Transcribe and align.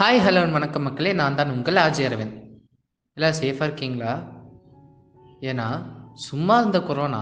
Hi 0.00 0.20
hello 0.24 0.42
வணக்கம் 0.52 0.84
மக்களே. 0.86 1.10
நான் 1.18 1.34
தான் 1.38 1.50
உங்கள் 1.54 1.78
ஆஜய் 1.82 2.06
அரவிந்த். 2.08 2.36
எல்லாம் 3.16 3.34
சேஃபாக 3.38 3.66
இருக்கீங்களா? 3.68 4.12
ஏன்னா 5.48 5.66
சும்மா 6.26 6.54
இருந்த 6.58 6.78
கொரோனா 6.86 7.20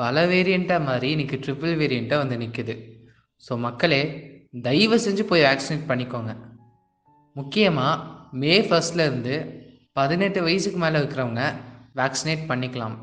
பல 0.00 0.24
வேரியண்ட்டாக 0.32 0.84
மாதிரி 0.88 1.08
இன்றைக்கி 1.14 1.38
ட்ரிபிள் 1.46 1.74
வேரியண்ட்டாக 1.80 2.22
வந்து 2.22 2.38
நிற்குது 2.42 2.74
ஸோ 3.46 3.58
மக்களே 3.64 4.00
தயவு 4.68 4.98
செஞ்சு 5.06 5.26
போய் 5.30 5.44
வேக்சினேட் 5.48 5.90
பண்ணிக்கோங்க. 5.90 6.34
முக்கியமாக 7.40 8.06
மே 8.44 8.54
ஃபஸ்ட்லேருந்து 8.68 9.34
பதினெட்டு 10.00 10.46
வயசுக்கு 10.46 10.80
மேலே 10.84 11.02
இருக்கிறவங்க 11.02 11.44
வேக்சினேட் 12.02 12.48
பண்ணிக்கலாம். 12.52 12.96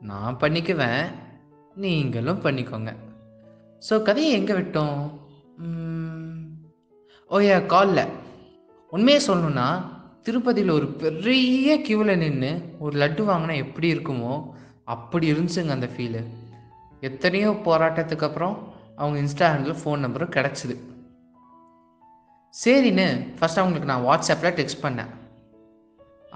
நான் 0.00 0.40
பண்ணிக்குவேன். 0.42 1.06
நீங்களும் 1.76 2.44
பண்ணிக்கோங்க. 2.48 2.92
ஸோ 3.90 4.02
கதையை 4.10 4.32
எங்கே 4.40 4.60
விட்டோம்? 4.62 5.00
ஓயா 7.30 7.66
காலில் 7.74 8.22
உண்மையை 8.94 9.20
சொல்லணும்னா 9.26 9.68
திருப்பதியில் 10.26 10.76
ஒரு 10.78 10.86
பெரிய 11.02 11.76
கியூவில் 11.86 12.20
நின்று 12.22 12.50
ஒரு 12.84 12.94
லட்டு 13.02 13.22
வாங்கினா 13.30 13.54
எப்படி 13.64 13.88
இருக்குமோ 13.94 14.34
அப்படி 14.94 15.26
இருந்துச்சுங்க 15.32 15.74
அந்த 15.76 15.88
ஃபீலு 15.94 16.22
எத்தனையோ 17.08 17.50
போராட்டத்துக்கு 17.66 18.26
அப்புறம் 18.28 18.54
அவங்க 19.00 19.16
இன்ஸ்டா 19.22 19.46
ஹேண்டில் 19.52 19.80
ஃபோன் 19.80 20.04
நம்பரும் 20.04 20.34
கிடச்சிது. 20.36 20.74
சரின்னு 22.54 23.06
ஃபஸ்ட் 23.38 23.60
அவங்களுக்கு 23.60 23.90
நான் 23.90 24.06
வாட்ஸ்அப்பில் 24.08 24.56
டெக்ஸ்ட் 24.58 24.84
பண்ணேன். 24.84 25.10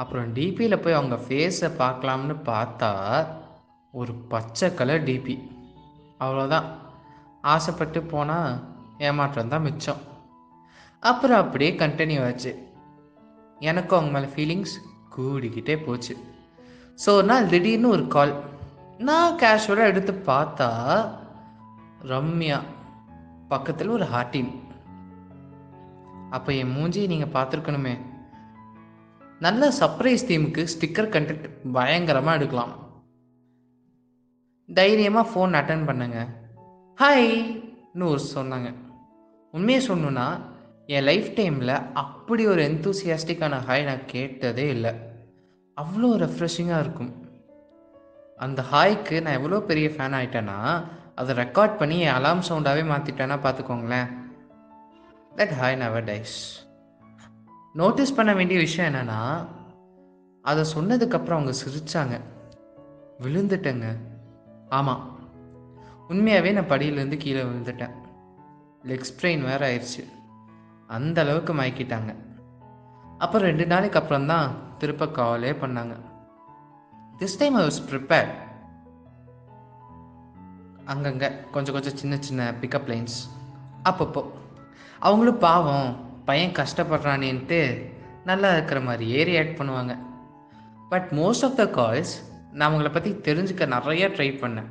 அப்புறம் 0.00 0.32
டிபியில் 0.36 0.82
போய் 0.82 0.98
அவங்க 0.98 1.16
ஃபேஸை 1.26 1.70
பார்க்கலாம்னு 1.82 2.36
பார்த்தா 2.50 2.90
ஒரு 3.94 4.14
பச்சை 4.32 4.68
கலர் 4.80 5.06
டிபி 5.08 5.36
அவ்வளோதான் 6.24 6.68
ஆசைப்பட்டு 7.54 8.02
போனால் 8.12 8.50
ஏமாற்றம் 9.08 9.52
தான் 9.54 9.66
மிச்சம். 9.68 10.02
அப்புறம் 11.02 11.40
அப்படியே 11.42 11.70
கண்டினியூ 11.82 12.20
ஆச்சு. 12.28 12.52
எனக்கும் 13.70 13.98
அவங்க 13.98 14.12
மேலே 14.14 14.28
ஃபீலிங்ஸ் 14.34 14.74
கூடிக்கிட்டே 15.14 15.74
போச்சு. 15.84 16.14
ஸோ 17.02 17.08
ஒரு 17.18 17.26
நாள் 17.30 17.50
திடீர்னு 17.52 17.88
ஒரு 17.96 18.04
கால் 18.14 18.32
நான் 19.08 19.36
கேஷுவலாக 19.42 19.90
எடுத்து 19.92 20.12
பார்த்தா 20.30 20.68
ரம்யா 22.10 22.58
பக்கத்தில் 23.52 23.94
ஒரு 23.96 24.06
ஹார்டின் 24.14 24.50
அப்போ 26.36 26.50
என் 26.60 26.74
மூஞ்சி 26.76 27.02
நீங்கள் 27.12 27.34
பார்த்துருக்கணுமே. 27.36 27.94
நல்ல 29.44 29.68
சர்ப்ரைஸ் 29.80 30.28
தீமுக்கு 30.28 30.62
ஸ்டிக்கர் 30.72 31.12
கண்டென்ட் 31.14 31.46
பயங்கரமாக 31.76 32.38
எடுக்கலாம். 32.38 32.74
தைரியமாக 34.78 35.30
ஃபோன் 35.30 35.56
அட்டன் 35.58 35.88
பண்ணுங்க. 35.90 36.18
ஹாய்னு 36.98 38.06
ஒரு 38.12 38.22
சொன்னாங்க. 38.34 38.70
உண்மையை 39.54 39.80
சொல்லணுன்னா 39.88 40.28
என் 40.88 41.06
லைஃப் 41.08 41.26
டைமில் 41.38 41.72
அப்படி 42.02 42.42
ஒரு 42.46 42.60
எந்தூசியாஸ்டிக்கான 42.68 43.56
ஹாய் 43.66 43.82
நான் 43.88 44.06
கேட்டதே 44.06 44.68
இல்லை. 44.74 44.92
அவ்வளோ 45.76 46.08
ரெஃப்ரெஷிங்காக 46.22 46.78
இருக்கும். 46.84 47.10
அந்த 48.38 48.64
ஹாய்க்கு 48.72 49.16
நான் 49.22 49.36
எவ்வளோ 49.40 49.58
பெரிய 49.70 49.88
ஃபேன் 49.88 50.16
ஆகிட்டேன்னா 50.20 50.56
அதை 51.14 51.36
ரெக்கார்ட் 51.36 51.76
பண்ணி 51.76 51.98
என் 52.06 52.16
அலாம் 52.18 52.42
சவுண்டாகவே 52.48 52.84
மாற்றிட்டேன்னா 52.92 53.38
பார்த்துக்கோங்களேன். 53.44 54.08
That 55.36 55.54
hi 55.60 55.78
an hour 55.84 56.08
dies 56.10 56.36
notice 57.74 58.16
பண்ண 58.18 58.32
வேண்டிய 58.32 58.60
விஷயம் 58.60 58.90
என்னென்னா 58.92 59.22
அதை 60.44 60.64
சொன்னதுக்கப்புறம் 60.74 61.38
அவங்க 61.38 61.54
சிரித்தாங்க 61.62 62.16
விழுந்துட்டேங்க. 63.24 63.88
ஆமாம் 64.68 65.02
உண்மையாகவே 66.08 66.52
நான் 66.52 66.72
படியிலேருந்து 66.74 67.24
கீழே 67.24 67.42
விழுந்துட்டேன். 67.42 67.96
லெக் 68.90 69.10
ஸ்ப்ரெயின் 69.10 69.44
வேறு 69.50 69.66
ஆயிடுச்சு 69.68 70.04
அந்த 70.96 71.18
அளவுக்கு 71.22 71.52
மயக்கிட்டாங்க. 71.54 72.10
அப்புறம் 73.18 73.48
ரெண்டு 73.48 73.66
நாளைக்கு 73.66 73.98
அப்புறம் 73.98 74.28
தான் 74.32 74.48
திருப்ப 74.78 75.08
காலே 75.18 75.50
பண்ணாங்க. 75.62 75.94
This 77.18 77.38
time 77.38 77.54
I 77.54 77.62
was 77.66 77.80
prepared 77.90 78.34
அங்கங்கே 80.92 81.28
கொஞ்சம் 81.52 81.74
கொஞ்சம் 81.76 81.98
சின்ன 82.02 82.16
சின்ன 82.26 82.42
பிக்கப் 82.60 82.88
லைன்ஸ் 82.92 83.16
அப்பப்போ. 83.84 84.22
அவங்களும் 84.98 85.38
பாவம் 85.38 85.90
பையன் 86.24 86.56
கஷ்டப்படுறானேன்ட்டு 86.60 87.60
நல்லா 88.24 88.52
இருக்கிற 88.52 88.80
மாதிரியே 88.80 89.20
ரியாக்ட் 89.24 89.58
பண்ணுவாங்க. 89.60 89.92
But 90.88 91.08
most 91.10 91.44
of 91.48 91.58
the 91.60 91.64
calls 91.78 92.14
நான் 92.52 92.68
அவங்கள 92.70 92.90
பற்றி 92.92 93.10
தெரிஞ்சுக்க 93.28 93.66
நிறைய 93.76 94.08
ட்ரை 94.08 94.30
பண்ணேன். 94.42 94.70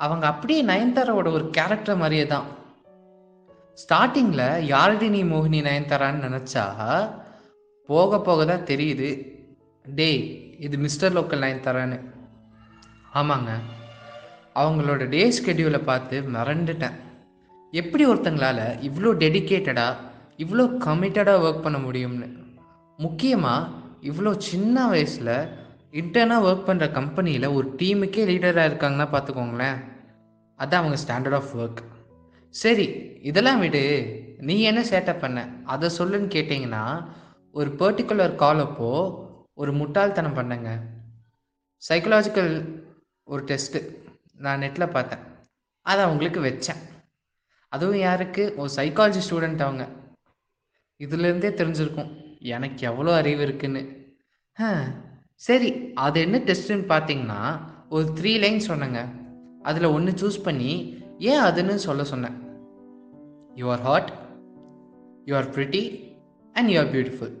அவங்க 0.00 0.26
அப்படியே 0.26 0.60
நயன்தாராவோட 0.64 1.28
ஒரு 1.38 1.46
கேரக்டர் 1.50 2.02
மாதிரியே 2.02 2.26
தான் 2.26 2.46
ஸ்டார்டிங்கில் 3.80 4.46
யாரடி 4.72 5.08
நீ 5.16 5.20
மோகினி 5.32 5.60
நயன்தாரான்னு 5.66 6.26
நினச்சா 6.28 6.64
போக 7.88 8.20
போக 8.28 8.40
தான் 8.44 8.66
தெரியுது. 8.70 9.08
டேய் 9.84 10.22
இது 10.64 10.76
மிஸ்டர் 10.84 11.14
லோக்கல் 11.16 11.44
நயன்தாரான்னு. 11.44 11.98
ஆமாங்க. 13.20 13.50
அவங்களோட 14.62 15.02
டே 15.14 15.22
ஸ்கெடியூலை 15.36 15.80
பார்த்து 15.90 16.16
மறந்துட்டேன். 16.36 16.96
எப்படி 17.72 18.04
ஒருத்தங்களால் 18.10 18.64
இவ்வளோ 18.88 19.10
டெடிக்கேட்டடாக 19.22 20.08
இவ்வளோ 20.44 20.64
கமிட்டடாக 20.86 21.44
ஒர்க் 21.46 21.64
பண்ண 21.64 21.78
முடியும்னு. 21.78 22.28
முக்கியமாக 22.98 23.68
இவ்வளோ 24.10 24.30
சின்ன 24.50 24.86
வயசில் 24.92 25.34
இன்டர்னாக 26.00 26.46
ஒர்க் 26.48 26.68
பண்ணுற 26.68 26.86
கம்பெனியில் 26.98 27.54
ஒரு 27.56 27.66
டீமுக்கே 27.80 28.24
லீடராக 28.30 28.70
இருக்காங்கன்னா 28.70 29.08
பார்த்துக்கோங்களேன். 29.14 29.78
அதுதான் 30.60 30.82
அவங்க 30.82 30.98
ஸ்டாண்டர்ட் 31.04 31.38
ஆஃப் 31.40 31.52
ஒர்க் 31.62 31.82
சரி 32.50 32.84
இதெல்லாம் 33.22 33.58
விடு. 33.58 33.82
நீ 34.38 34.60
என்ன 34.60 34.80
சேட்டப் 34.82 35.18
பண்ண? 35.18 35.48
அதை 35.64 35.90
சொல்லுன்னு 35.98 36.28
கேட்டிங்கன்னா 36.34 37.08
ஒரு 37.52 37.70
பர்டிகுலர் 37.70 38.34
கால் 38.34 38.58
அப்போ 38.58 38.90
ஒரு 39.54 39.72
முட்டாள்தனம் 39.72 40.36
பண்ணேங்க. 40.36 40.70
சைக்கலாஜிக்கல் 41.88 42.82
ஒரு 43.24 43.44
டெஸ்ட்டு 43.44 43.96
நான் 44.36 44.60
நெட்டில் 44.60 44.90
பார்த்தேன். 44.90 45.18
அதை 45.80 46.04
அவங்களுக்கு 46.04 46.40
வச்சேன். 46.40 46.80
அதுவும் 47.68 47.98
யாருக்கு? 47.98 48.54
ஒரு 48.56 48.70
சைக்காலஜி 48.76 49.20
ஸ்டூடெண்ட் 49.28 49.62
அவங்க. 49.62 49.88
இதுலேருந்தே 50.98 51.50
தெரிஞ்சிருக்கும். 51.60 52.38
எனக்கு 52.38 52.86
எவ்வளோ 52.86 53.14
அறிவு 53.14 53.42
இருக்குன்னு. 53.42 53.82
சரி 55.34 55.92
அது 55.94 56.20
என்ன 56.20 56.38
டெஸ்ட்டுன்னு 56.38 56.86
பார்த்தீங்கன்னா 56.94 57.60
ஒரு 57.88 58.12
த்ரீ 58.20 58.38
லைன் 58.38 58.66
சொன்னேங்க. 58.66 59.00
அதில் 59.62 59.84
ஒன்று 59.84 60.12
சூஸ் 60.12 60.42
பண்ணி 60.42 60.72
ஏன் 61.28 61.40
அதுன்னு 61.40 61.74
சொல்ல 61.74 62.04
சொன்னேன். 62.04 62.36
You 63.54 63.70
are 63.70 63.80
hot 63.80 64.10
you 65.24 65.36
are 65.36 65.50
pretty 65.50 65.82
and 66.52 66.68
you 66.68 66.78
are 66.80 66.92
beautiful 66.94 67.34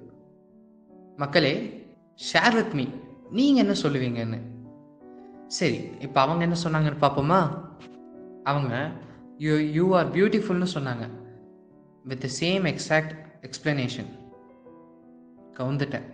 மக்களே 1.16 1.52
ஷேர் 2.32 2.54
வித் 2.54 2.72
மீ 2.72 2.86
நீங்கள் 3.30 3.64
என்ன 3.64 3.76
சொல்லுவீங்கன்னு. 3.82 4.40
சரி 5.46 5.78
இப்போ 6.00 6.20
அவங்க 6.20 6.42
என்ன 6.42 6.56
சொன்னாங்கன்னு 6.64 7.02
பார்ப்போமா? 7.06 7.40
அவங்க 8.44 8.90
யூ 9.38 9.56
யூ 9.56 9.96
ஆர் 9.96 10.10
பியூட்டிஃபுல்னு 10.10 10.66
சொன்னாங்க. 10.74 11.10
With 12.04 12.20
the 12.20 12.28
same 12.40 12.66
exact 12.72 13.12
explanation 13.46 14.10
கவுந்துட்டேன். 15.58 16.08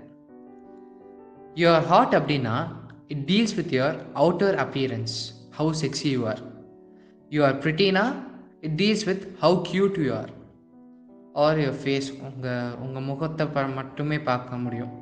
you 1.54 1.70
are 1.70 1.82
hot 1.82 2.14
அப்படின்னா 2.14 2.56
it 3.08 3.30
deals 3.30 3.56
with 3.56 3.74
your 3.74 3.98
outer 4.14 4.58
appearance 4.64 5.16
how 5.58 5.72
sexy 5.82 6.10
you 6.10 6.26
are 6.26 6.55
you 7.34 7.44
are 7.48 7.56
ப்ரிட்டினா 7.64 8.04
it 8.66 8.76
deals 8.82 9.06
with 9.10 9.24
how 9.44 9.56
cute 9.70 9.98
you 10.04 10.10
are 10.20 10.32
are 11.44 11.58
your 11.62 11.78
face 11.82 12.08
உங்கள் 12.28 12.72
உங்கள் 12.84 13.06
முகத்தை 13.10 13.46
மட்டுமே 13.78 14.18
பார்க்க 14.30 14.56
முடியும். 14.56 14.92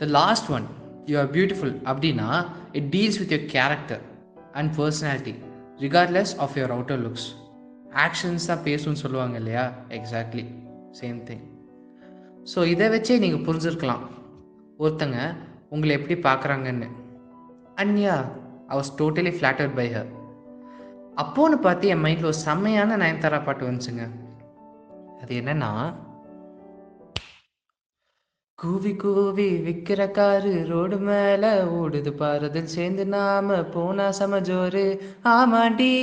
The 0.00 0.04
last 0.18 0.50
one 0.56 0.66
you 1.10 1.18
are 1.22 1.30
beautiful 1.36 1.74
அப்படின்னா 1.90 2.28
it 2.72 2.90
deals 2.96 3.20
with 3.22 3.32
your 3.36 3.48
character 3.56 4.02
and 4.52 4.70
personality 4.80 5.34
regardless 5.84 6.34
of 6.44 6.56
your 6.58 6.74
outer 6.76 7.02
looks 7.06 7.28
actions 8.06 8.48
தான் 8.50 8.64
பேசும்னு 8.68 9.02
சொல்லுவாங்க 9.04 9.36
இல்லையா? 9.42 9.64
எக்ஸாக்ட்லி 9.98 10.44
சேம் 11.00 11.18
திங் 11.28 11.44
ஸோ 12.52 12.60
இதை 12.64 12.86
வச்சே 12.88 13.18
நீங்கள் 13.24 13.44
புரிஞ்சிருக்கலாம். 13.48 14.04
ஒருத்தங்க 14.78 15.18
உங்களை 15.74 15.92
எப்படி 15.98 16.14
பார்க்குறாங்கன்னு. 16.28 16.88
Anya 17.82 18.14
I 18.70 18.76
was 18.78 18.92
totally 19.00 19.32
flattered 19.36 19.74
by 19.78 19.86
her 19.94 20.10
அப்போன்னு 21.16 21.56
பார்த்து 21.60 21.88
என் 21.88 22.04
மைண்டில் 22.04 22.30
ஒரு 22.30 22.34
செம்மையான 22.34 22.96
நயன்தாரா 22.96 23.44
பாட்டு 23.44 23.70
வந்துச்சுங்க. 23.70 24.04
அது 25.22 25.34
என்னன்னா 25.40 25.94
கூவி 28.58 28.96
கூவி 28.96 29.46
விக்கிற 29.66 30.10
காரு 30.10 30.66
ரோடு 30.68 30.96
மேல 30.96 31.64
ஓடுது 31.64 32.10
பாரதில் 32.10 32.72
சேர்ந்து 32.74 33.06
நாம 33.06 33.62
போனா 33.62 34.06
சமஜோரு 34.18 34.84
ஆமாண்டி 35.24 35.94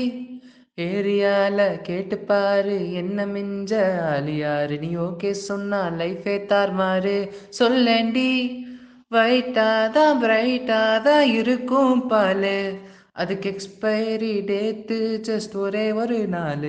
ஏரியால 0.77 1.81
கேட்டு 1.81 2.17
பாரு 2.17 2.93
என்ன 2.93 3.25
மிஞ்ச 3.25 3.71
அழியாரு 4.15 4.79
நீ 4.79 4.95
ஓகே 4.95 5.31
சொன்னா 5.31 5.81
லைஃபே 5.89 6.35
தார்மாரு. 6.51 7.17
சொல்லேண்டி 7.59 8.29
வைட்டாதான் 9.11 10.19
பிரைட்டாதான் 10.21 11.27
இருக்கும் 11.39 12.07
பாலு. 12.07 12.57
அதுக்கு 13.19 13.47
எக்ஸ்பைரி 13.49 14.33
டேத்து 14.49 14.97
ஜஸ்ட் 15.27 15.55
ஒரே 15.55 15.85
ஒரு 15.91 16.19
நாள். 16.27 16.67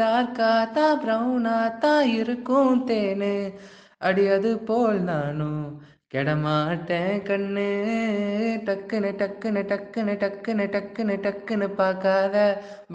டார்க்கா 0.00 0.52
தான் 0.72 1.00
ப்ரௌனா 1.02 1.56
தான் 1.78 2.06
இருக்கும் 2.18 2.86
தேனு. 2.86 3.34
அடி 3.98 4.24
அது 4.28 4.52
போல் 4.58 5.00
நானும். 5.02 5.66
கெடமாட்டேன் 6.14 7.22
கண்ணு 7.28 7.64
டக்குன்னு 8.66 9.08
டக்குன்னு 9.20 9.62
டக்குன்னு 9.70 10.12
டக்குன்னு 10.22 10.64
டக்குன்னு 10.74 11.14
டக்குன்னு 11.24 11.66
பார்க்காத. 11.80 12.34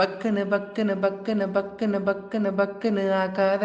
பக்குன்னு 0.01 0.43
பக்குன்னு 0.53 0.93
பக்குன்னு 1.05 1.47
பக்குன்னு 1.57 1.99
பக்குன்னு 2.09 2.51
பக்குன்னு 2.61 3.03
ஆக்காத. 3.23 3.63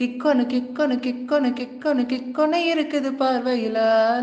கிக்கொன்னு 0.00 0.44
கிக்கொன்னு 0.54 0.96
கிக்கொன்னு 1.06 1.50
கிக்கொன்னு 1.60 2.04
கிக்கொன்னு 2.12 2.60
இருக்குது 2.72 3.12
பார்வையில. 3.22 3.78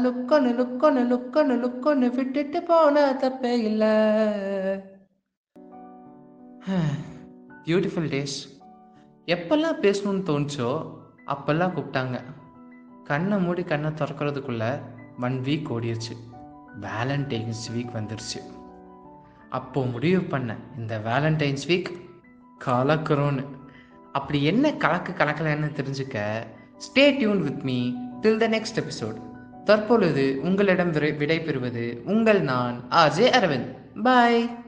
லுக்கொன்னு 0.05 0.51
லுக்கொன்னு 0.61 1.03
லுக்கொன்னு 1.13 1.57
லுக்கொன்னு 1.63 2.09
விட்டுட்டு 2.19 2.61
போனா 2.69 3.05
தப்பே 3.23 3.55
இல்லை 3.69 3.93
பியூட்டிஃபுல் 7.67 8.11
டேஸ் 8.15 8.39
எப்பெல்லாம் 9.27 9.79
பேசணும்னு 9.85 10.27
தோணுச்சோ 10.29 10.69
அப்பெல்லாம் 11.33 11.73
கூப்பிட்டாங்க. 11.75 12.17
கண்ணை 13.07 13.37
மூடி 13.37 13.63
கண்ணை 13.63 13.89
திறக்கிறதுக்குள்ள 13.89 14.81
ஒன் 15.21 15.41
வீக் 15.43 15.69
ஓடிருச்சு. 15.69 16.15
வேலண்டைன்ஸ் 16.81 17.65
வீக் 17.75 17.93
வந்துருச்சு. 17.93 18.39
அப்போது 19.49 19.87
முடிவு 19.87 20.21
பண்ணேன் 20.21 20.63
இந்த 20.77 21.01
வேலண்டைன்ஸ் 21.05 21.63
வீக் 21.67 21.91
கலக்கிறோன்னு. 22.65 23.45
அப்படி 24.11 24.43
என்ன 24.43 24.73
கலக்கு 24.73 25.11
கலக்கலன்னு 25.11 25.71
தெரிஞ்சுக்க 25.79 26.17
stay 26.77 27.17
tune 27.17 27.43
with 27.43 27.61
me 27.61 27.93
till 28.21 28.37
the 28.37 28.47
next 28.47 28.81
episode 28.81 29.17
தற்பொழுது 29.63 30.39
உங்களிடம் 30.43 30.91
விடை 30.91 31.41
பெறுவது 31.41 32.01
உங்கள் 32.05 32.41
நான் 32.41 32.83
ஆஜே 32.89 33.27
அரவிந்த் 33.39 34.01
பாய் 34.03 34.65